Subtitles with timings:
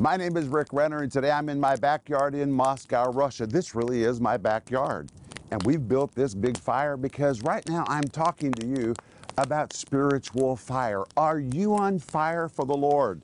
[0.00, 3.46] My name is Rick Renner, and today I'm in my backyard in Moscow, Russia.
[3.46, 5.10] This really is my backyard.
[5.50, 8.94] And we've built this big fire because right now I'm talking to you
[9.36, 11.04] about spiritual fire.
[11.18, 13.20] Are you on fire for the Lord?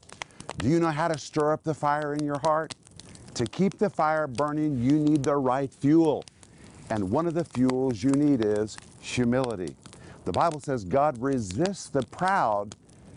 [0.58, 2.74] Do you know how to stir up the fire in your heart?
[3.37, 6.22] To keep the fire burning, you need the right fuel.
[6.90, 9.74] And one of the fuels you need is humility.
[10.26, 12.76] The Bible says God resists the proud,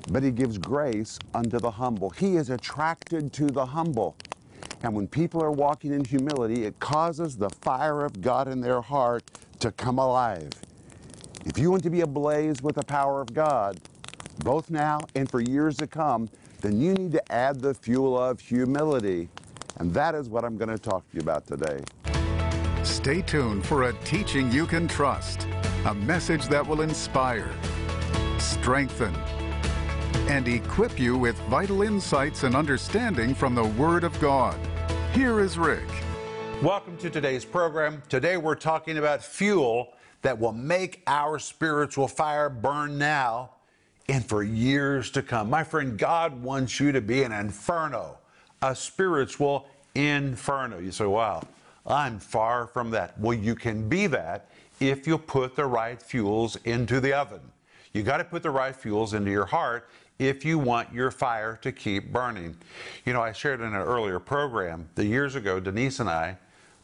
[0.10, 2.10] but he gives grace unto the humble.
[2.10, 4.16] He is attracted to the humble.
[4.84, 8.82] And when people are walking in humility, it causes the fire of God in their
[8.82, 9.24] heart
[9.60, 10.50] to come alive.
[11.46, 13.80] If you want to be ablaze with the power of God,
[14.40, 16.30] both now and for years to come,
[16.62, 19.30] then you need to add the fuel of humility.
[19.78, 21.84] And that is what I'm going to talk to you about today.
[22.84, 25.48] Stay tuned for a teaching you can trust,
[25.86, 27.52] a message that will inspire,
[28.38, 29.14] strengthen,
[30.32, 34.58] and equip you with vital insights and understanding from the Word of God.
[35.12, 35.84] Here is Rick.
[36.64, 38.02] Welcome to today's program.
[38.08, 43.50] Today we're talking about fuel that will make our spiritual fire burn now
[44.08, 45.50] and for years to come.
[45.50, 48.18] My friend, God wants you to be an inferno,
[48.62, 50.80] a spiritual inferno.
[50.80, 51.44] You say, wow,
[51.86, 53.20] I'm far from that.
[53.20, 57.42] Well, you can be that if you put the right fuels into the oven.
[57.94, 61.58] You got to put the right fuels into your heart if you want your fire
[61.62, 62.56] to keep burning.
[63.06, 66.38] You know, I shared in an earlier program that years ago, Denise and I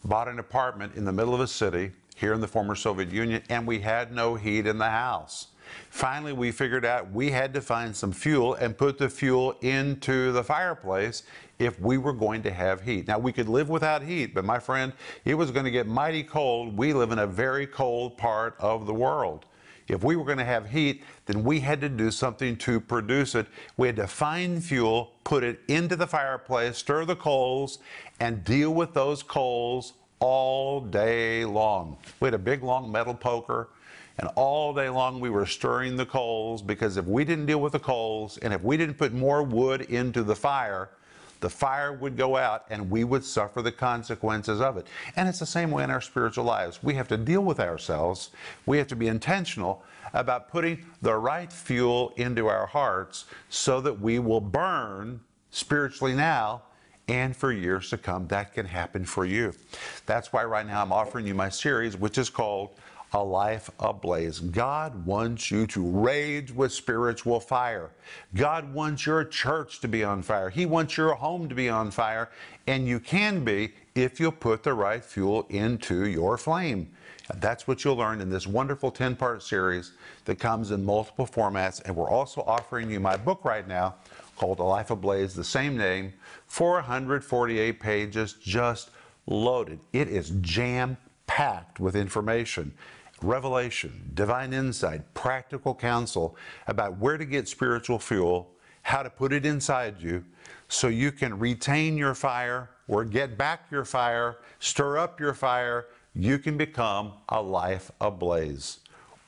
[0.04, 3.44] bought an apartment in the middle of a city here in the former Soviet Union,
[3.50, 5.48] and we had no heat in the house.
[5.90, 10.32] Finally, we figured out we had to find some fuel and put the fuel into
[10.32, 11.24] the fireplace
[11.60, 13.08] if we were going to have heat.
[13.08, 14.94] Now, we could live without heat, but my friend,
[15.26, 16.78] it was going to get mighty cold.
[16.78, 19.46] We live in a very cold part of the world.
[19.88, 23.36] If we were going to have heat, then we had to do something to produce
[23.36, 23.48] it.
[23.78, 27.80] We had to find fuel, put it into the fireplace, stir the coals,
[28.20, 31.98] and deal with those coals all day long.
[32.20, 33.70] We had a big long metal poker,
[34.18, 37.74] and all day long we were stirring the coals because if we didn't deal with
[37.74, 40.90] the coals and if we didn't put more wood into the fire,
[41.40, 44.88] the fire would go out and we would suffer the consequences of it.
[45.16, 46.82] And it's the same way in our spiritual lives.
[46.84, 48.32] We have to deal with ourselves.
[48.66, 49.84] We have to be intentional
[50.14, 55.20] about putting the right fuel into our hearts so that we will burn
[55.52, 56.64] spiritually now
[57.08, 58.28] and for years to come.
[58.28, 59.54] That can happen for you.
[60.06, 62.72] That's why right now I'm offering you my series, which is called
[63.14, 64.40] a life ablaze.
[64.40, 67.92] God wants you to rage with spiritual fire.
[68.36, 70.50] God wants your church to be on fire.
[70.50, 72.30] He wants your home to be on fire,
[72.68, 76.90] and you can be if you put the right fuel into your flame.
[77.36, 79.94] That's what you'll learn in this wonderful 10 part series
[80.26, 81.82] that comes in multiple formats.
[81.84, 83.96] And we're also offering you my book right now
[84.38, 86.14] called A Life Ablaze, the same name,
[86.48, 88.92] 448 pages, just
[89.26, 89.80] loaded.
[89.94, 92.74] It is jam packed with information
[93.22, 96.36] revelation, divine insight, practical counsel
[96.68, 98.50] about where to get spiritual fuel,
[98.84, 100.24] how to put it inside you
[100.68, 105.88] so you can retain your fire or get back your fire, stir up your fire.
[106.16, 108.80] You can become a life ablaze.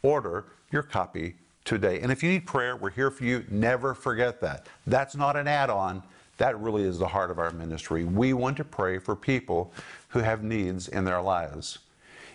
[0.01, 1.35] Order your copy
[1.66, 2.00] today.
[2.00, 3.45] And if you need prayer, we're here for you.
[3.50, 4.67] Never forget that.
[4.88, 6.01] That's not an add on.
[6.38, 8.06] That really is the heart of our ministry.
[8.06, 9.73] We want to pray for people
[10.07, 11.79] who have needs in their lives.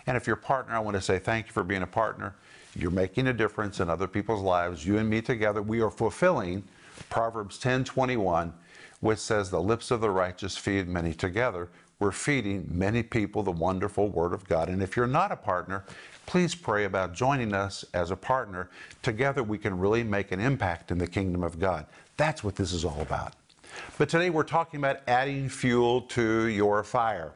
[0.07, 2.35] And if you're a partner, I want to say thank you for being a partner.
[2.75, 4.85] You're making a difference in other people's lives.
[4.85, 6.63] You and me together, we are fulfilling
[7.09, 8.53] Proverbs 10:21,
[8.99, 13.51] which says, "The lips of the righteous feed many together." We're feeding many people the
[13.51, 14.67] wonderful Word of God.
[14.67, 15.85] And if you're not a partner,
[16.25, 18.69] please pray about joining us as a partner.
[19.01, 21.85] Together, we can really make an impact in the kingdom of God.
[22.17, 23.33] That's what this is all about.
[23.97, 27.33] But today, we're talking about adding fuel to your fire.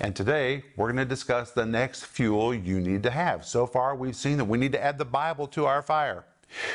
[0.00, 3.46] And today we're going to discuss the next fuel you need to have.
[3.46, 6.24] So far, we've seen that we need to add the Bible to our fire.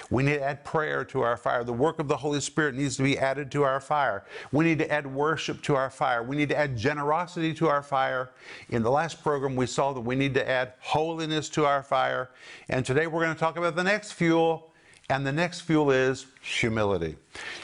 [0.10, 1.64] We need to add prayer to our fire.
[1.64, 4.26] The work of the Holy Spirit needs to be added to our fire.
[4.52, 6.22] We need to add worship to our fire.
[6.22, 8.32] We need to add generosity to our fire.
[8.70, 12.32] In the last program, we saw that we need to add holiness to our fire.
[12.68, 14.74] And today we're going to talk about the next fuel,
[15.10, 17.16] and the next fuel is humility.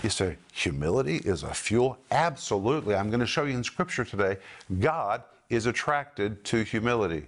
[0.05, 1.97] You say, humility is a fuel?
[2.11, 2.93] Absolutely.
[2.93, 4.37] I'm going to show you in Scripture today.
[4.79, 7.25] God is attracted to humility.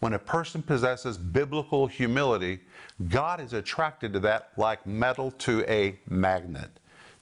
[0.00, 2.60] When a person possesses biblical humility,
[3.08, 6.68] God is attracted to that like metal to a magnet.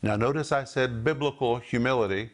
[0.03, 2.31] Now, notice I said biblical humility.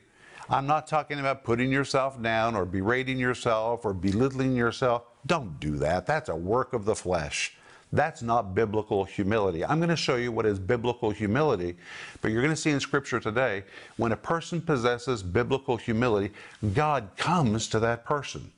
[0.49, 5.03] I'm not talking about putting yourself down or berating yourself or belittling yourself.
[5.26, 6.06] Don't do that.
[6.06, 7.53] That's a work of the flesh.
[7.93, 9.65] That's not biblical humility.
[9.65, 11.77] I'm going to show you what is biblical humility,
[12.21, 13.62] but you're going to see in Scripture today
[13.97, 16.33] when a person possesses biblical humility,
[16.75, 18.50] God comes to that person.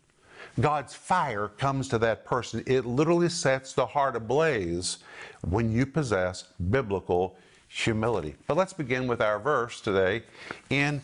[0.60, 2.64] God's fire comes to that person.
[2.66, 4.98] It literally sets the heart ablaze
[5.48, 7.36] when you possess biblical
[7.68, 8.34] humility.
[8.46, 10.22] But let's begin with our verse today
[10.70, 11.00] in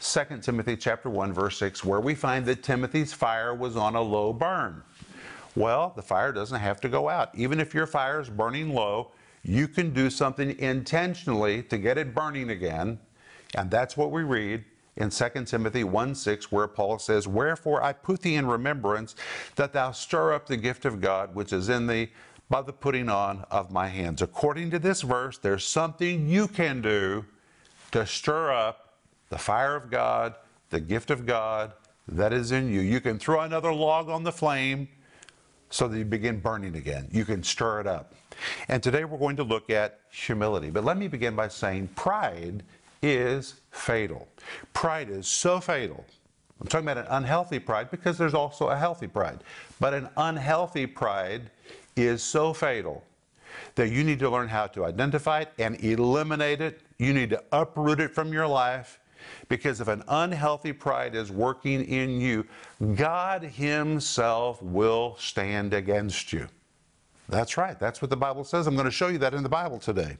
[0.00, 4.02] 2 Timothy chapter 1 verse 6 where we find that Timothy's fire was on a
[4.02, 4.82] low burn.
[5.56, 7.30] Well, the fire doesn't have to go out.
[7.34, 9.10] Even if your fire is burning low,
[9.42, 12.98] you can do something intentionally to get it burning again.
[13.54, 14.64] And that's what we read
[14.96, 19.14] in 2 Timothy 1 6, where Paul says, Wherefore I put thee in remembrance
[19.54, 22.10] that thou stir up the gift of God which is in thee
[22.50, 24.20] by the putting on of my hands.
[24.20, 27.24] According to this verse, there's something you can do
[27.92, 28.94] to stir up
[29.30, 30.34] the fire of God,
[30.70, 31.72] the gift of God
[32.08, 32.80] that is in you.
[32.80, 34.88] You can throw another log on the flame
[35.76, 37.06] so that you begin burning again.
[37.12, 38.14] You can stir it up.
[38.68, 40.70] And today we're going to look at humility.
[40.70, 42.62] But let me begin by saying pride
[43.02, 44.26] is fatal.
[44.72, 46.02] Pride is so fatal.
[46.60, 49.40] I'm talking about an unhealthy pride because there's also a healthy pride.
[49.78, 51.50] But an unhealthy pride
[51.94, 53.04] is so fatal
[53.74, 56.80] that you need to learn how to identify it and eliminate it.
[56.98, 58.98] You need to uproot it from your life
[59.48, 62.46] because if an unhealthy pride is working in you,
[62.94, 66.48] God Himself will stand against you.
[67.28, 67.78] That's right.
[67.78, 68.66] That's what the Bible says.
[68.66, 70.16] I'm going to show you that in the Bible today.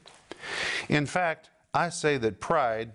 [0.89, 2.91] In fact, I say that pride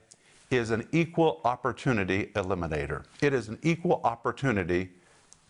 [0.51, 3.05] is an equal opportunity eliminator.
[3.23, 4.91] It is an equal opportunity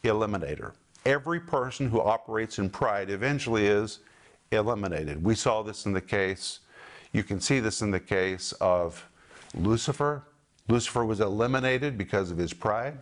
[0.05, 0.73] eliminator.
[1.05, 3.99] Every person who operates in pride eventually is
[4.53, 5.23] eliminated.
[5.23, 6.61] We saw this in the case,
[7.13, 9.07] you can see this in the case of
[9.55, 10.23] Lucifer.
[10.73, 12.97] Lucifer was eliminated because of his pride.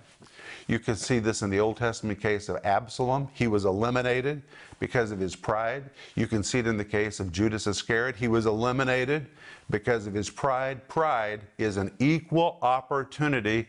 [0.67, 3.29] You can see this in the Old Testament case of Absalom.
[3.33, 4.43] He was eliminated
[4.81, 5.85] because of his pride.
[6.17, 8.17] You can see it in the case of Judas Iscariot.
[8.17, 9.29] He was eliminated
[9.71, 10.89] because of his pride.
[10.89, 13.69] Pride is an equal opportunity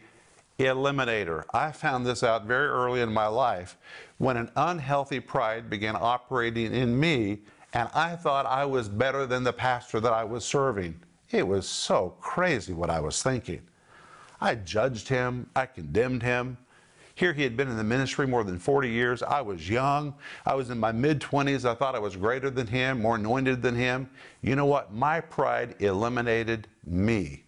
[0.57, 1.43] eliminator.
[1.53, 3.77] I found this out very early in my life
[4.17, 7.41] when an unhealthy pride began operating in me,
[7.73, 10.99] and I thought I was better than the pastor that I was serving.
[11.29, 13.61] It was so crazy what I was thinking.
[14.41, 16.57] I judged him, I condemned him.
[17.13, 19.21] Here he had been in the ministry more than 40 years.
[19.21, 20.15] I was young.
[20.45, 21.65] I was in my mid 20s.
[21.65, 24.09] I thought I was greater than him, more anointed than him.
[24.41, 24.93] You know what?
[24.93, 27.43] My pride eliminated me.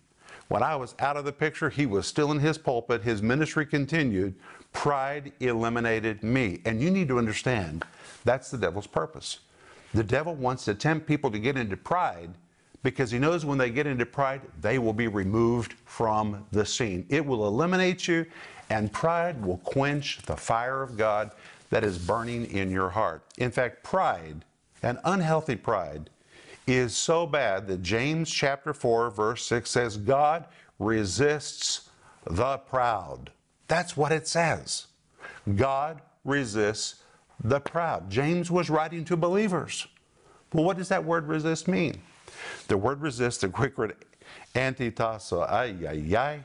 [0.50, 3.02] When I was out of the picture, he was still in his pulpit.
[3.02, 4.36] His ministry continued.
[4.74, 6.62] Pride eliminated me.
[6.66, 7.84] And you need to understand
[8.26, 9.40] that's the devil's purpose.
[9.94, 12.32] The devil wants to tempt people to get into pride
[12.84, 17.06] because he knows when they get into pride, they will be removed from the scene.
[17.10, 18.26] It will eliminate you,
[18.70, 21.32] and pride will quench the fire of God
[21.70, 23.24] that is burning in your heart.
[23.38, 24.46] In fact, pride,
[24.84, 26.10] an unhealthy pride,
[26.68, 30.46] is so bad that James chapter 4, verse 6 says, God
[30.80, 31.90] resists
[32.26, 33.32] the proud.
[33.68, 34.88] That's what it says.
[35.56, 37.04] God resists
[37.44, 38.10] the proud.
[38.10, 39.88] James was writing to believers.
[40.54, 42.02] Well, what does that word resist mean?
[42.68, 43.96] The word resist, the Greek word
[44.56, 46.40] antitasso, ay, ay, ay.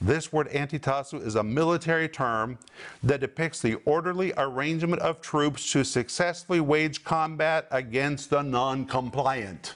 [0.00, 2.58] This word antitasso is a military term
[3.02, 9.74] that depicts the orderly arrangement of troops to successfully wage combat against the non-compliant.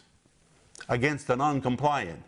[0.89, 2.23] Against the non-compliant,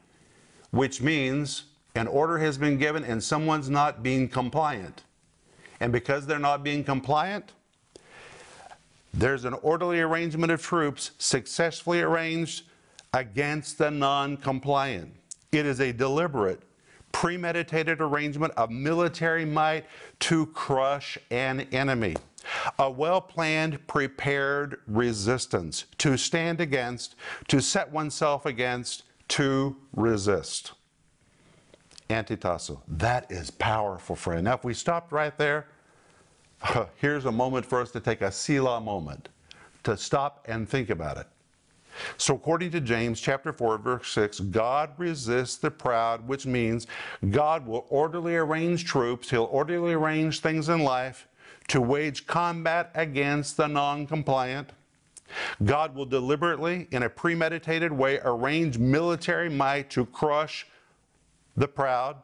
[0.71, 5.05] which means an order has been given and someone's not being compliant.
[5.79, 7.53] And because they're not being compliant,
[9.13, 12.65] there's an orderly arrangement of troops successfully arranged
[13.15, 15.15] against the non compliant.
[15.53, 16.61] It is a deliberate,
[17.13, 19.87] premeditated arrangement of military might
[20.21, 22.17] to crush an enemy.
[22.79, 27.15] A well planned, prepared resistance to stand against,
[27.49, 30.73] to set oneself against, to resist.
[32.11, 32.83] Antitasso.
[32.87, 34.45] That is powerful, friend.
[34.45, 35.69] Now, if we stopped right there,
[36.97, 39.31] here's a moment for us to take a Selah moment,
[39.85, 41.27] to stop and think about it.
[42.17, 46.87] So according to James chapter 4 verse 6, God resists the proud, which means
[47.31, 51.29] God will orderly arrange troops, he'll orderly arrange things in life
[51.69, 54.71] to wage combat against the non-compliant.
[55.65, 60.67] God will deliberately, in a premeditated way, arrange military might to crush
[61.57, 62.17] the proud.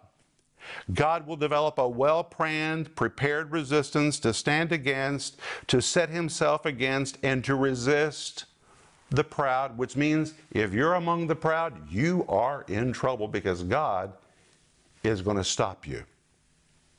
[0.93, 7.19] God will develop a well planned, prepared resistance to stand against, to set himself against,
[7.23, 8.45] and to resist
[9.11, 14.13] the proud, which means if you're among the proud, you are in trouble because God
[15.03, 16.05] is going to stop you.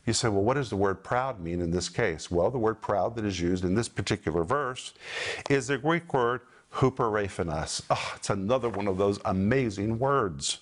[0.06, 2.32] You say, well, what does the word proud mean in this case?
[2.32, 4.94] Well, the word proud that is used in this particular verse
[5.50, 6.42] is the Greek word
[6.74, 7.84] huperaphanos.
[7.90, 10.60] Oh, ah, it's another one of those amazing words.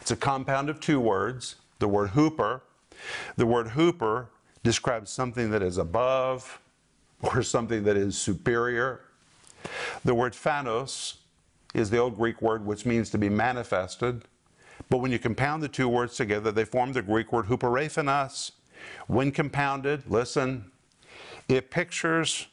[0.00, 2.62] It's a compound of two words, the word huper.
[3.36, 4.26] The word huper
[4.64, 6.60] describes something that is above
[7.22, 9.02] or something that is superior.
[10.04, 11.16] The word phanos
[11.74, 14.24] is the old Greek word which means to be manifested.
[14.88, 18.52] But when you compound the two words together, they form the Greek word huperaphanos.
[19.06, 20.70] When compounded, listen,
[21.48, 22.46] it pictures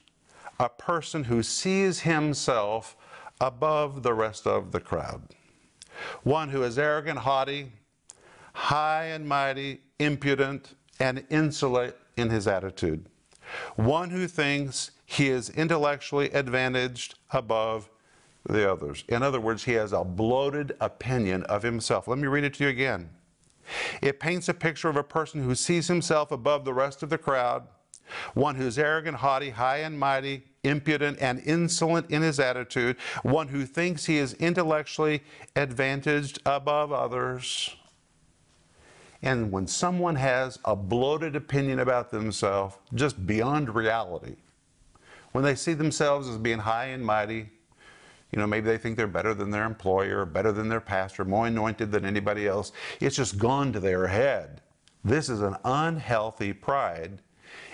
[0.59, 2.95] a person who sees himself
[3.39, 5.21] above the rest of the crowd.
[6.23, 7.71] One who is arrogant, haughty,
[8.53, 13.05] high and mighty, impudent, and insolent in his attitude.
[13.75, 17.89] One who thinks he is intellectually advantaged above
[18.47, 19.03] the others.
[19.07, 22.07] In other words, he has a bloated opinion of himself.
[22.07, 23.09] Let me read it to you again.
[24.01, 27.17] It paints a picture of a person who sees himself above the rest of the
[27.17, 27.67] crowd,
[28.35, 33.65] one who's arrogant, haughty, high and mighty, impudent, and insolent in his attitude, one who
[33.65, 35.23] thinks he is intellectually
[35.55, 37.75] advantaged above others.
[39.23, 44.35] And when someone has a bloated opinion about themselves, just beyond reality,
[45.35, 47.49] when they see themselves as being high and mighty,
[48.31, 51.47] you know, maybe they think they're better than their employer, better than their pastor, more
[51.47, 52.71] anointed than anybody else.
[53.01, 54.61] It's just gone to their head.
[55.03, 57.21] This is an unhealthy pride.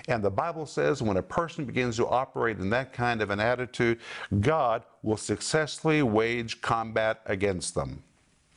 [0.07, 3.39] And the Bible says when a person begins to operate in that kind of an
[3.39, 3.99] attitude,
[4.39, 8.01] God will successfully wage combat against them.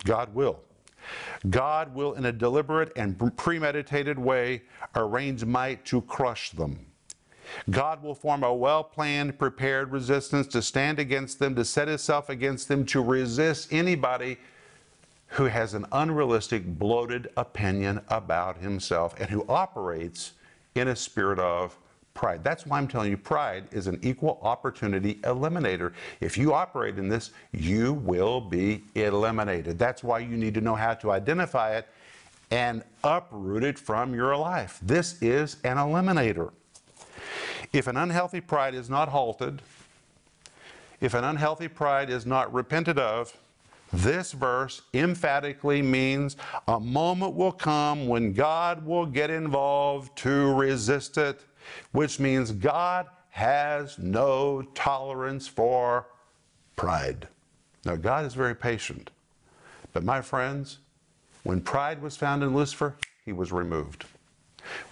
[0.04, 0.60] God will.
[1.50, 4.62] God will, in a deliberate and premeditated way,
[4.96, 6.86] arrange might to crush them.
[7.70, 12.28] God will form a well planned, prepared resistance to stand against them, to set himself
[12.28, 14.38] against them, to resist anybody
[15.28, 20.32] who has an unrealistic, bloated opinion about himself and who operates
[20.74, 21.76] in a spirit of
[22.14, 22.44] pride.
[22.44, 25.92] That's why I'm telling you, pride is an equal opportunity eliminator.
[26.20, 29.78] If you operate in this, you will be eliminated.
[29.78, 31.88] That's why you need to know how to identify it
[32.50, 34.78] and uproot it from your life.
[34.80, 36.52] This is an eliminator.
[37.74, 39.60] If an unhealthy pride is not halted,
[41.00, 43.36] if an unhealthy pride is not repented of,
[43.92, 46.36] this verse emphatically means
[46.68, 51.40] a moment will come when God will get involved to resist it,
[51.90, 56.06] which means God has no tolerance for
[56.76, 57.26] pride.
[57.84, 59.10] Now, God is very patient.
[59.92, 60.78] But my friends,
[61.42, 64.04] when pride was found in Lucifer, he was removed.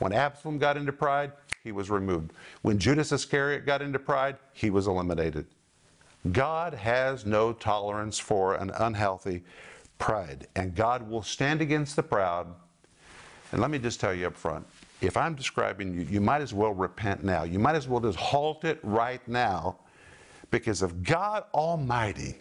[0.01, 1.31] When Absalom got into pride,
[1.65, 2.33] he was removed.
[2.63, 5.47] When Judas Iscariot got into pride, he was eliminated.
[6.33, 9.45] God has no tolerance for an unhealthy
[9.99, 12.49] pride, and God will stand against the proud.
[13.53, 14.67] And let me just tell you up front
[15.01, 17.43] if I'm describing you, you might as well repent now.
[17.43, 19.77] You might as well just halt it right now,
[20.51, 22.37] because if God Almighty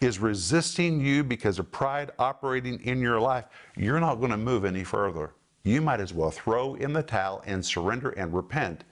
[0.00, 3.44] is resisting you because of pride operating in your life,
[3.76, 5.32] you're not going to move any further
[5.64, 8.84] you might as well throw in the towel and surrender and repent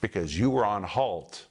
[0.00, 1.46] because you are on halt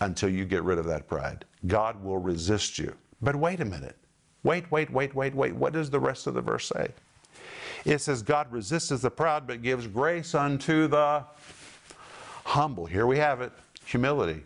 [0.00, 1.44] until you get rid of that pride.
[1.66, 2.94] God will resist you.
[3.22, 3.96] But wait a minute.
[4.42, 5.54] Wait, wait, wait, wait, wait.
[5.54, 6.88] What does the rest of the verse say?
[7.84, 11.24] It says, God resists the proud, but gives grace unto the
[12.44, 12.86] humble.
[12.86, 13.52] Here we have it
[13.84, 14.42] humility.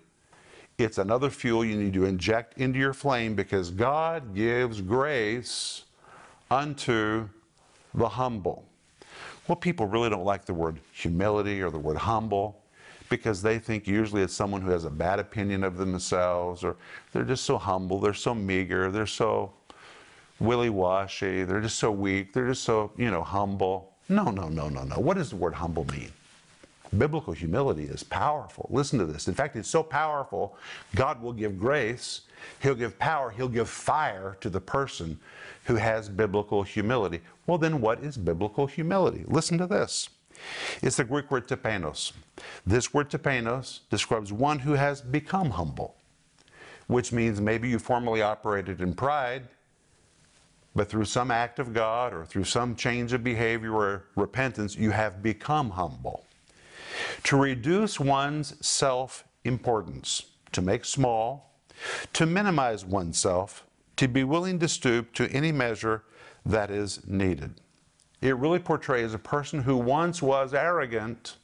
[0.78, 5.85] It's another fuel you need to inject into your flame because God gives grace
[6.50, 7.28] unto
[7.95, 8.64] the humble.
[9.49, 12.61] Well, people really don't like the word humility or the word humble
[13.09, 16.76] because they think usually it's someone who has a bad opinion of themselves or
[17.12, 19.50] they're just so humble, they're so meager, they're so
[20.38, 23.95] willy washy, they're just so weak, they're just so, you know, humble.
[24.11, 24.97] No, no, no, no, no.
[24.97, 26.12] What does the word humble mean?
[26.97, 28.68] Biblical humility is powerful.
[28.71, 29.28] Listen to this.
[29.28, 30.57] In fact, it's so powerful,
[30.95, 32.23] God will give grace,
[32.62, 35.18] He'll give power, He'll give fire to the person
[35.64, 37.21] who has biblical humility.
[37.47, 39.25] Well, then, what is biblical humility?
[39.26, 40.09] Listen to this.
[40.83, 42.12] It's the Greek word tapeinos.
[42.66, 45.97] This word tapeinos describes one who has become humble,
[46.87, 49.42] which means maybe you formerly operated in pride,
[50.75, 54.90] but through some act of God or through some change of behavior or repentance, you
[54.90, 56.25] have become humble.
[57.25, 61.60] To reduce one's self importance, to make small,
[62.12, 66.04] to minimize oneself, to be willing to stoop to any measure
[66.46, 67.60] that is needed.
[68.20, 71.37] It really portrays a person who once was arrogant,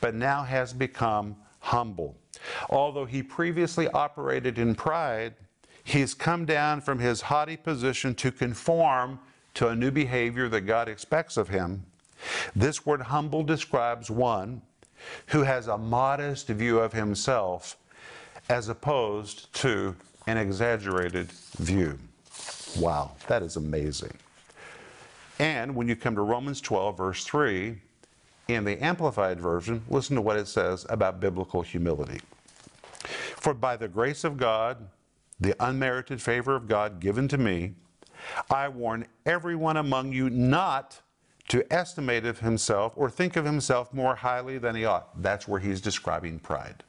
[0.00, 2.16] but now has become humble.
[2.68, 5.34] Although he previously operated in pride,
[5.82, 9.18] he's come down from his haughty position to conform
[9.54, 11.84] to a new behavior that God expects of him.
[12.54, 14.62] This word humble describes one
[15.26, 17.76] who has a modest view of himself
[18.48, 19.94] as opposed to
[20.26, 21.98] an exaggerated view.
[22.78, 24.12] Wow, that is amazing.
[25.38, 27.80] And when you come to Romans 12, verse 3,
[28.48, 32.20] in the Amplified Version, listen to what it says about biblical humility.
[33.36, 34.88] For by the grace of God,
[35.38, 37.74] the unmerited favor of God given to me,
[38.50, 41.00] I warn everyone among you not
[41.50, 45.20] to estimate of himself or think of himself more highly than he ought.
[45.20, 46.84] That's where he's describing pride.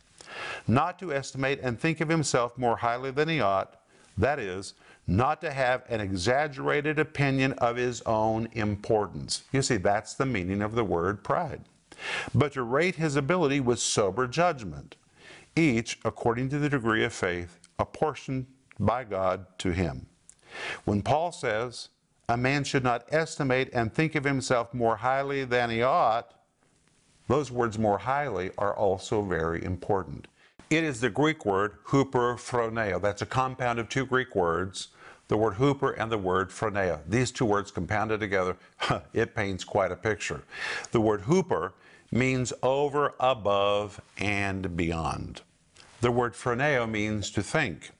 [0.67, 3.81] Not to estimate and think of himself more highly than he ought,
[4.19, 4.75] that is,
[5.07, 9.43] not to have an exaggerated opinion of his own importance.
[9.51, 11.61] You see, that's the meaning of the word pride.
[12.35, 14.95] But to rate his ability with sober judgment,
[15.55, 18.45] each according to the degree of faith apportioned
[18.79, 20.05] by God to him.
[20.85, 21.89] When Paul says,
[22.31, 26.33] a man should not estimate and think of himself more highly than he ought,
[27.27, 30.27] those words more highly are also very important.
[30.69, 33.01] It is the Greek word huperphroneo.
[33.01, 34.87] That's a compound of two Greek words,
[35.27, 37.01] the word huper and the word phroneo.
[37.05, 38.55] These two words compounded together,
[39.13, 40.43] it paints quite a picture.
[40.91, 41.73] The word huper
[42.13, 45.41] means over, above, and beyond.
[45.99, 47.91] The word phroneo means to think.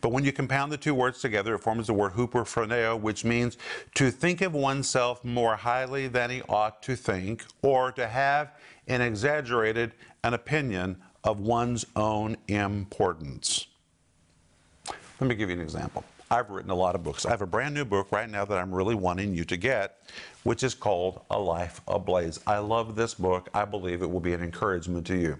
[0.00, 3.56] But when you compound the two words together, it forms the word huperphroneo, which means
[3.94, 8.52] to think of oneself more highly than he ought to think, or to have
[8.86, 9.92] an exaggerated
[10.22, 13.66] an opinion of one's own importance.
[15.20, 16.04] Let me give you an example.
[16.30, 17.26] I've written a lot of books.
[17.26, 19.98] I have a brand new book right now that I'm really wanting you to get,
[20.42, 22.40] which is called A Life Ablaze.
[22.46, 23.48] I love this book.
[23.54, 25.38] I believe it will be an encouragement to you.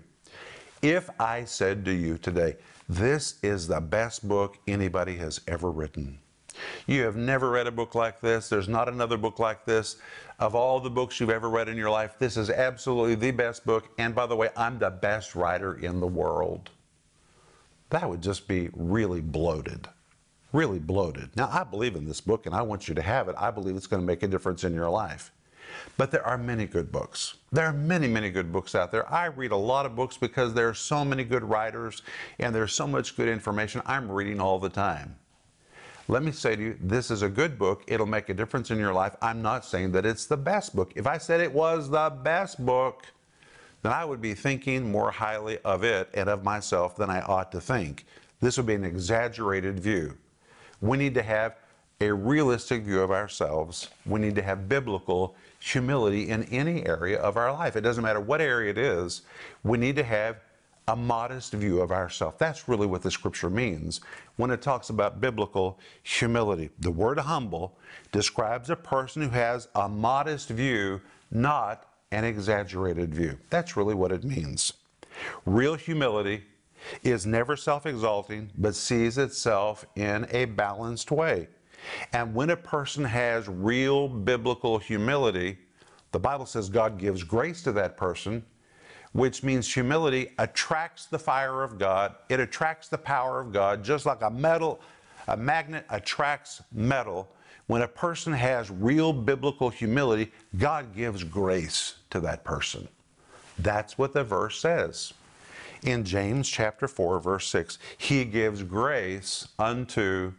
[0.83, 2.57] If I said to you today,
[2.89, 6.19] this is the best book anybody has ever written.
[6.87, 8.49] You have never read a book like this.
[8.49, 9.97] There's not another book like this.
[10.39, 13.65] Of all the books you've ever read in your life, this is absolutely the best
[13.65, 13.89] book.
[13.99, 16.71] And by the way, I'm the best writer in the world.
[17.91, 19.89] That would just be really bloated.
[20.53, 21.31] Really bloated.
[21.37, 23.35] Now, I believe in this book and I want you to have it.
[23.39, 25.33] I believe it's going to make a difference in your life.
[25.97, 27.37] But there are many good books.
[27.53, 29.11] There are many, many good books out there.
[29.13, 32.03] I read a lot of books because there are so many good writers
[32.39, 35.17] and there's so much good information I'm reading all the time.
[36.07, 37.83] Let me say to you, this is a good book.
[37.87, 39.17] It'll make a difference in your life.
[39.23, 40.93] I'm not saying that it's the best book.
[40.97, 43.07] If I said it was the best book,
[43.83, 47.53] then I would be thinking more highly of it and of myself than I ought
[47.53, 48.05] to think.
[48.41, 50.17] This would be an exaggerated view.
[50.81, 51.57] We need to have
[52.01, 53.89] a realistic view of ourselves.
[54.05, 57.75] We need to have biblical humility in any area of our life.
[57.75, 59.23] It doesn't matter what area it is,
[59.63, 60.37] we need to have
[60.89, 62.37] a modest view of ourselves.
[62.39, 64.03] That's really what the scripture means
[64.37, 66.69] when it talks about biblical humility.
[66.81, 67.79] The word humble
[68.13, 71.01] describes a person who has a modest view,
[71.31, 73.39] not an exaggerated view.
[73.49, 74.75] That's really what it means.
[75.47, 76.43] Real humility
[77.03, 81.49] is never self exalting, but sees itself in a balanced way.
[82.13, 85.59] And when a person has real biblical humility,
[86.13, 88.45] the Bible says God gives grace to that person,
[89.13, 92.15] which means humility attracts the fire of God.
[92.29, 94.81] It attracts the power of God, just like a metal,
[95.29, 97.29] a magnet attracts metal.
[97.67, 102.89] When a person has real biblical humility, God gives grace to that person.
[103.59, 105.15] That's what the verse says.
[105.83, 110.33] In James chapter 4, verse 6, He gives grace unto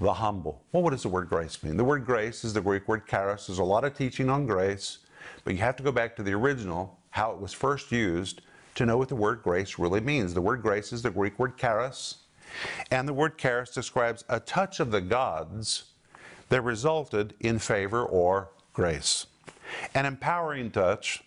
[0.00, 0.62] the humble.
[0.72, 1.76] Well, what does the word grace mean?
[1.76, 3.46] The word grace is the Greek word charis.
[3.46, 4.98] There's a lot of teaching on grace,
[5.44, 8.42] but you have to go back to the original, how it was first used,
[8.76, 10.34] to know what the word grace really means.
[10.34, 12.18] The word grace is the Greek word charis,
[12.90, 15.84] and the word charis describes a touch of the gods
[16.48, 19.26] that resulted in favor or grace.
[19.94, 21.24] An empowering touch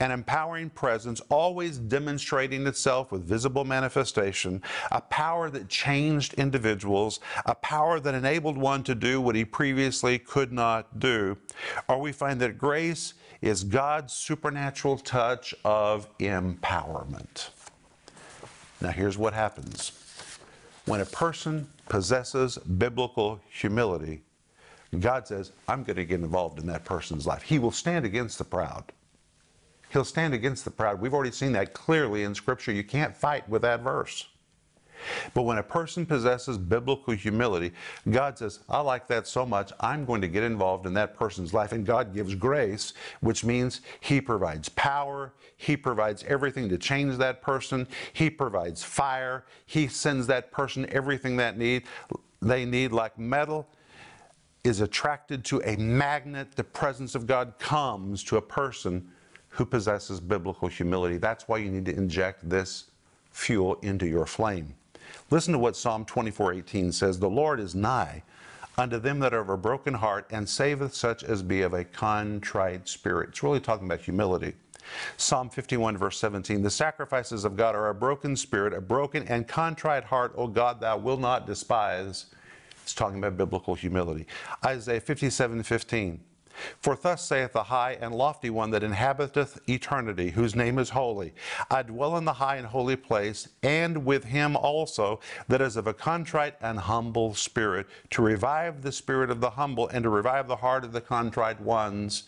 [0.00, 7.54] an empowering presence, always demonstrating itself with visible manifestation, a power that changed individuals, a
[7.54, 11.36] power that enabled one to do what he previously could not do.
[11.88, 17.50] Or we find that grace is God's supernatural touch of empowerment.
[18.80, 19.92] Now, here's what happens
[20.84, 24.22] when a person possesses biblical humility,
[25.00, 27.42] God says, I'm going to get involved in that person's life.
[27.42, 28.92] He will stand against the proud.
[29.90, 31.00] He'll stand against the proud.
[31.00, 32.72] We've already seen that clearly in Scripture.
[32.72, 34.26] You can't fight with that verse.
[35.34, 37.72] But when a person possesses biblical humility,
[38.10, 41.52] God says, I like that so much, I'm going to get involved in that person's
[41.52, 41.72] life.
[41.72, 47.42] And God gives grace, which means He provides power, He provides everything to change that
[47.42, 51.84] person, He provides fire, He sends that person everything that need
[52.42, 53.66] they need, like metal
[54.64, 56.56] is attracted to a magnet.
[56.56, 59.10] The presence of God comes to a person
[59.48, 61.16] who possesses biblical humility.
[61.16, 62.84] That's why you need to inject this
[63.30, 64.74] fuel into your flame.
[65.30, 68.22] Listen to what Psalm 24:18 says, "The Lord is nigh
[68.78, 71.84] unto them that are of a broken heart and saveth such as be of a
[71.84, 74.54] contrite spirit." It's really talking about humility.
[75.16, 79.48] Psalm 51, verse 17 The sacrifices of God are a broken spirit, a broken and
[79.48, 82.26] contrite heart, O God, thou wilt not despise.
[82.82, 84.26] It's talking about biblical humility.
[84.64, 86.20] Isaiah 57, 15
[86.80, 91.34] For thus saith the high and lofty one that inhabiteth eternity, whose name is holy.
[91.70, 95.86] I dwell in the high and holy place, and with him also that is of
[95.86, 100.48] a contrite and humble spirit, to revive the spirit of the humble and to revive
[100.48, 102.24] the heart of the contrite ones.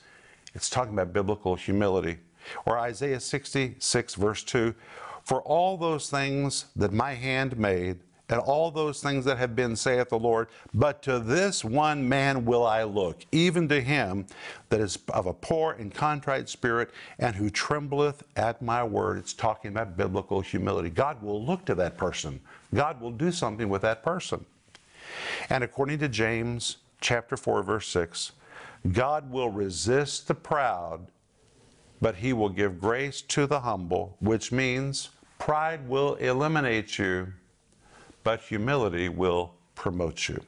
[0.54, 2.18] It's talking about biblical humility.
[2.64, 4.74] Or Isaiah 66, verse 2
[5.22, 9.74] For all those things that my hand made, and all those things that have been,
[9.74, 14.26] saith the Lord, but to this one man will I look, even to him
[14.68, 19.18] that is of a poor and contrite spirit, and who trembleth at my word.
[19.18, 20.90] It's talking about biblical humility.
[20.90, 22.40] God will look to that person,
[22.74, 24.44] God will do something with that person.
[25.48, 28.32] And according to James chapter 4, verse 6,
[28.92, 31.06] God will resist the proud
[32.00, 37.32] but he will give grace to the humble, which means pride will eliminate you,
[38.28, 40.38] but humility will promote you.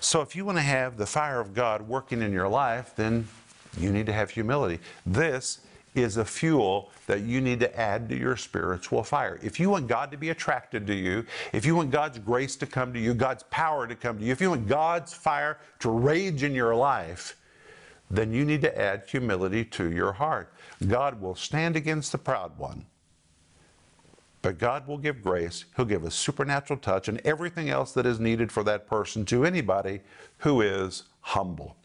[0.00, 3.28] So if you want to have the fire of God working in your life, then
[3.76, 4.82] you need to have humility.
[5.04, 5.60] This
[5.94, 9.38] is a fuel that you need to add to your spiritual fire.
[9.42, 12.66] If you want God to be attracted to you, if you want God's grace to
[12.66, 15.90] come to you, God's power to come to you, if you want God's fire to
[15.90, 17.36] rage in your life,
[18.10, 20.50] then you need to add humility to your heart.
[20.88, 22.86] God will stand against the proud one,
[24.42, 25.64] but God will give grace.
[25.76, 29.44] He'll give a supernatural touch and everything else that is needed for that person to
[29.44, 30.00] anybody
[30.38, 31.76] who is humble.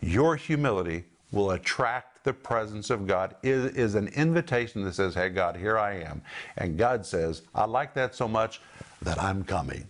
[0.00, 5.28] Your humility will attract the presence of God, is, is an invitation that says, Hey,
[5.28, 6.20] God, here I am.
[6.56, 8.60] And God says, I like that so much
[9.02, 9.86] that I'm coming.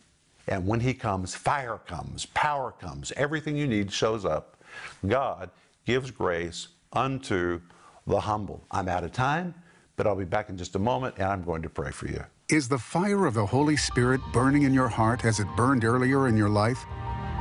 [0.47, 4.63] And when He comes, fire comes, power comes, everything you need shows up.
[5.07, 5.51] God
[5.87, 7.61] gives grace unto
[8.07, 8.65] the humble.
[8.71, 9.55] I'm out of time,
[10.01, 12.25] but I'll be back in just a moment and I'm going to pray for you.
[12.49, 16.27] Is the fire of the Holy Spirit burning in your heart as it burned earlier
[16.27, 16.87] in your life?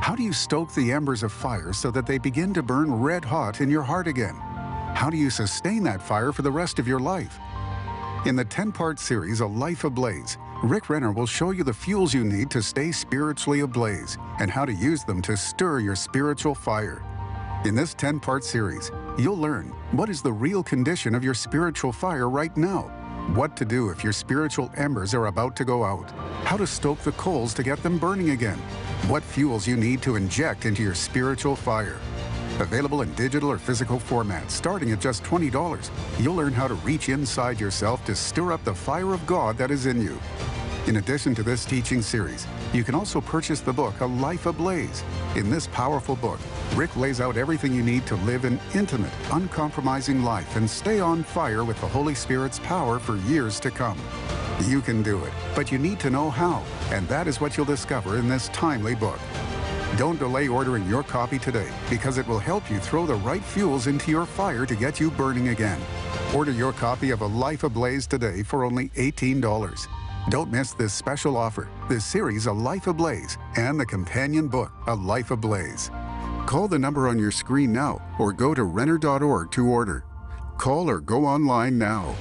[0.02, 3.24] How do you stoke the embers of fire so that they begin to burn red
[3.24, 4.34] hot in your heart again?
[4.94, 7.38] How do you sustain that fire for the rest of your life?
[8.26, 12.12] In the 10 part series, A Life Ablaze, Rick Renner will show you the fuels
[12.12, 16.54] you need to stay spiritually ablaze and how to use them to stir your spiritual
[16.54, 17.02] fire.
[17.64, 21.92] In this 10 part series, you'll learn what is the real condition of your spiritual
[21.92, 22.82] fire right now,
[23.34, 26.08] what to do if your spiritual embers are about to go out,
[26.44, 28.58] how to stoke the coals to get them burning again,
[29.08, 31.98] what fuels you need to inject into your spiritual fire.
[32.60, 37.08] Available in digital or physical formats, starting at just $20, you'll learn how to reach
[37.08, 40.20] inside yourself to stir up the fire of God that is in you.
[40.86, 45.04] In addition to this teaching series, you can also purchase the book A Life Ablaze.
[45.36, 46.40] In this powerful book,
[46.74, 51.22] Rick lays out everything you need to live an intimate, uncompromising life and stay on
[51.22, 53.98] fire with the Holy Spirit's power for years to come.
[54.64, 57.66] You can do it, but you need to know how, and that is what you'll
[57.66, 59.20] discover in this timely book.
[59.96, 63.86] Don't delay ordering your copy today because it will help you throw the right fuels
[63.86, 65.80] into your fire to get you burning again.
[66.34, 69.86] Order your copy of A Life Ablaze today for only $18.
[70.28, 74.94] Don't miss this special offer, this series, A Life Ablaze, and the companion book, A
[74.94, 75.90] Life Ablaze.
[76.46, 80.04] Call the number on your screen now or go to Renner.org to order.
[80.58, 82.14] Call or go online now.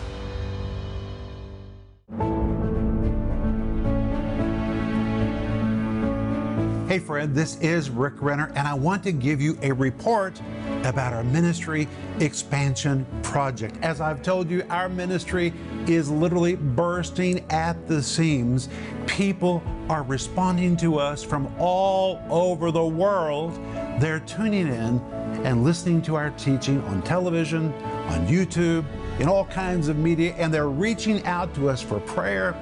[6.90, 10.42] Hey, friend, this is Rick Renner, and I want to give you a report
[10.86, 11.88] about our ministry
[12.20, 13.78] expansion project.
[13.84, 15.54] As I've told you, our ministry
[15.86, 18.70] is literally bursting at the seams.
[19.06, 23.54] People are responding to us from all over the world.
[24.00, 25.00] They're tuning in
[25.46, 27.72] and listening to our teaching on television,
[28.08, 28.84] on YouTube,
[29.20, 32.54] in all kinds of media, and they're reaching out to us for prayer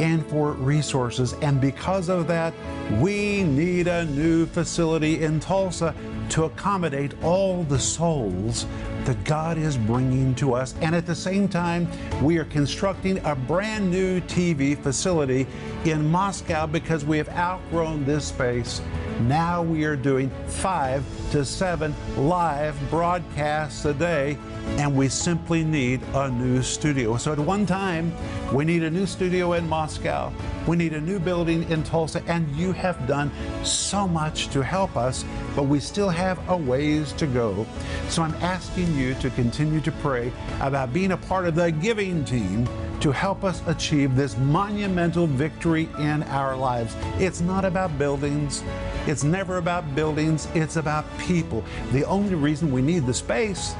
[0.00, 1.34] and for resources.
[1.42, 2.54] And because of that,
[3.00, 5.94] we need a new facility in Tulsa
[6.30, 8.66] to accommodate all the souls
[9.04, 10.74] that God is bringing to us.
[10.80, 11.88] And at the same time,
[12.22, 15.46] we are constructing a brand new TV facility
[15.84, 18.80] in Moscow because we have outgrown this space.
[19.22, 24.38] Now we are doing five to seven live broadcasts a day,
[24.76, 27.16] and we simply need a new studio.
[27.16, 28.14] So at one time,
[28.52, 30.32] we need a new studio in Moscow,
[30.68, 33.32] we need a new building in Tulsa, and you have done
[33.64, 35.24] so much to help us,
[35.56, 37.66] but we still have a ways to go.
[38.08, 42.24] So I'm asking you to continue to pray about being a part of the giving
[42.24, 42.68] team
[43.00, 46.96] to help us achieve this monumental victory in our lives.
[47.18, 48.64] It's not about buildings.
[49.06, 50.48] It's never about buildings.
[50.54, 51.64] It's about people.
[51.92, 53.74] The only reason we need the space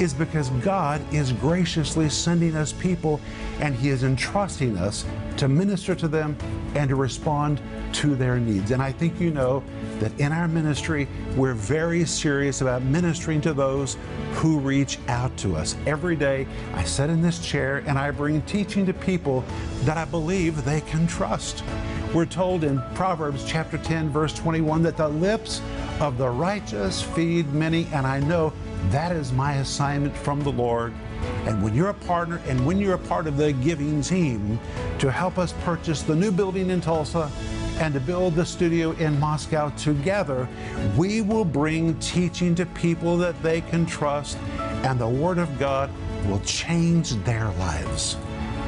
[0.00, 3.20] is because God is graciously sending us people
[3.60, 5.04] and He is entrusting us
[5.36, 6.36] to minister to them
[6.74, 7.60] and to respond
[7.94, 8.70] to their needs.
[8.70, 9.62] And I think you know
[10.00, 13.96] that in our ministry, we're very serious about ministering to those
[14.32, 15.76] who reach out to us.
[15.86, 19.44] Every day, I sit in this chair and I bring teaching to people
[19.82, 21.62] that I believe they can trust.
[22.14, 25.62] We're told in Proverbs chapter 10, verse 21, that the lips
[26.00, 28.52] of the righteous feed many, and I know
[28.90, 30.92] that is my assignment from the Lord.
[31.46, 34.58] And when you're a partner and when you're a part of the giving team
[34.98, 37.30] to help us purchase the new building in Tulsa
[37.78, 40.48] and to build the studio in Moscow together,
[40.96, 44.36] we will bring teaching to people that they can trust,
[44.84, 45.90] and the Word of God
[46.26, 48.16] will change their lives.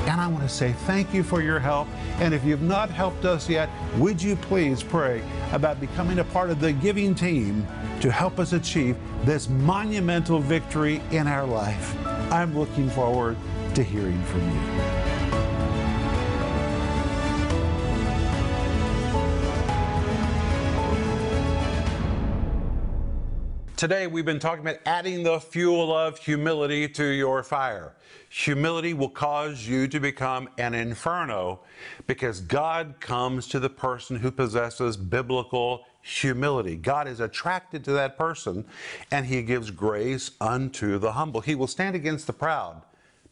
[0.07, 1.89] And I want to say thank you for your help.
[2.19, 6.51] And if you've not helped us yet, would you please pray about becoming a part
[6.51, 7.67] of the giving team
[8.01, 11.97] to help us achieve this monumental victory in our life?
[12.31, 13.37] I'm looking forward
[13.75, 15.14] to hearing from you.
[23.77, 27.97] Today, we've been talking about adding the fuel of humility to your fire.
[28.29, 31.59] Humility will cause you to become an inferno
[32.07, 36.77] because God comes to the person who possesses biblical humility.
[36.77, 38.65] God is attracted to that person
[39.11, 41.41] and he gives grace unto the humble.
[41.41, 42.81] He will stand against the proud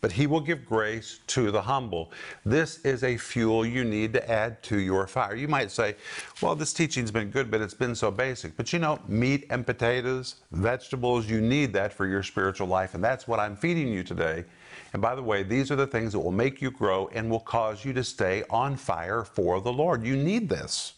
[0.03, 2.11] but he will give grace to the humble.
[2.45, 5.37] This is a fuel you need to add to your fire.
[5.37, 5.95] You might say,
[6.43, 8.57] well, this teaching's been good, but it's been so basic.
[8.57, 12.95] But you know, meat and potatoes, vegetables, you need that for your spiritual life.
[12.95, 14.45] And that's what I'm feeding you today.
[14.93, 17.41] And by the way, these are the things that will make you grow and will
[17.41, 20.05] cause you to stay on fire for the Lord.
[20.05, 20.95] You need this.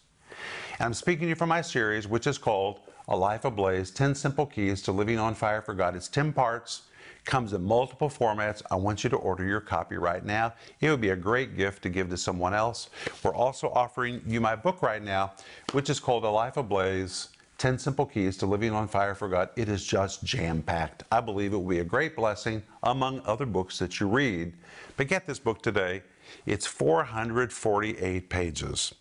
[0.78, 4.14] And I'm speaking to you from my series, which is called A Life Ablaze 10
[4.14, 5.94] Simple Keys to Living on Fire for God.
[5.94, 6.84] It's 10 parts
[7.24, 8.62] comes in multiple formats.
[8.70, 10.54] I want you to order your copy right now.
[10.80, 12.90] It would be a great gift to give to someone else.
[13.22, 15.32] We're also offering you my book right now,
[15.72, 19.48] which is called A Life Ablaze 10 Simple Keys to Living on Fire for God.
[19.56, 21.04] It is just jam packed.
[21.10, 24.52] I believe it will be a great blessing among other books that you read.
[24.96, 26.02] But get this book today.
[26.46, 28.94] It's 448 pages.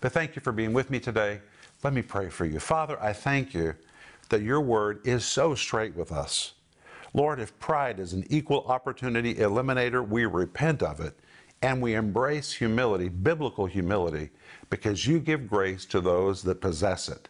[0.00, 1.40] But thank you for being with me today.
[1.82, 2.58] Let me pray for you.
[2.60, 3.74] Father, I thank you
[4.28, 6.52] that your word is so straight with us.
[7.12, 11.18] Lord, if pride is an equal opportunity eliminator, we repent of it
[11.62, 14.30] and we embrace humility, biblical humility,
[14.70, 17.28] because you give grace to those that possess it.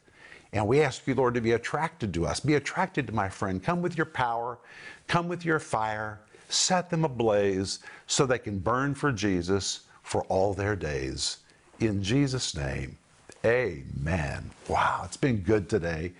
[0.52, 2.40] And we ask you, Lord, to be attracted to us.
[2.40, 3.62] Be attracted to my friend.
[3.62, 4.58] Come with your power,
[5.06, 10.54] come with your fire, set them ablaze so they can burn for Jesus for all
[10.54, 11.38] their days.
[11.78, 12.98] In Jesus' name,
[13.44, 14.50] amen.
[14.68, 16.12] Wow, it's been good today.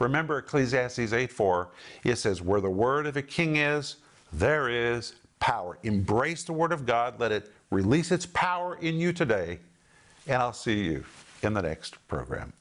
[0.00, 1.68] Remember Ecclesiastes 8 4,
[2.04, 3.96] it says, Where the word of a king is,
[4.32, 5.78] there is power.
[5.82, 9.58] Embrace the word of God, let it release its power in you today,
[10.26, 11.04] and I'll see you
[11.42, 12.52] in the next program.